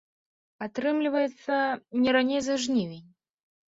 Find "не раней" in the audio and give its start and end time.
2.03-2.41